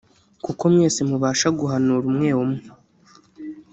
kuko 0.45 0.63
mwese 0.73 0.99
mubasha 1.09 1.47
guhanura 1.59 2.05
umwe 2.11 2.29
umwe 2.43 2.61